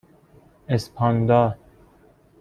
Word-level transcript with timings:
اسپاندا 0.67 1.57